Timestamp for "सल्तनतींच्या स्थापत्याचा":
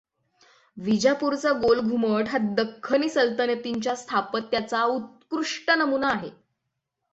3.09-4.83